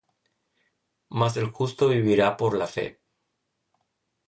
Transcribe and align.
Mas 1.19 1.37
el 1.37 1.51
justo 1.51 1.87
vivirá 1.89 2.35
por 2.35 2.57
la 2.57 2.65
fe. 2.65 2.99